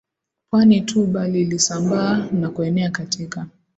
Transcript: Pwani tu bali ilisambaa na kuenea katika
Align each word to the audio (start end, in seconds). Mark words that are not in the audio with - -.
Pwani 0.49 0.81
tu 0.81 1.05
bali 1.07 1.41
ilisambaa 1.41 2.17
na 2.31 2.49
kuenea 2.49 2.89
katika 2.89 3.47